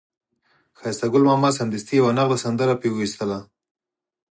[0.79, 3.39] ښایسته ګل ماما سمدستي یوه نغده سندره پرې وویستله.